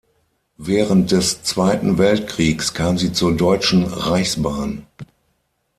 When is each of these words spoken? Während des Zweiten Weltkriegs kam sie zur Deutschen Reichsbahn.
Während 0.57 1.11
des 1.11 1.43
Zweiten 1.43 1.99
Weltkriegs 1.99 2.73
kam 2.73 2.97
sie 2.97 3.11
zur 3.13 3.37
Deutschen 3.37 3.83
Reichsbahn. 3.83 4.87